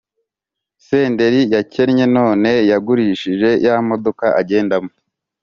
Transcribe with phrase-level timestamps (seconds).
[0.87, 4.91] Senderi yakennye none yagurishije yamodoka agendamo